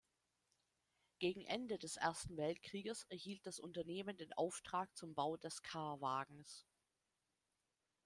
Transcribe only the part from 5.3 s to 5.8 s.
des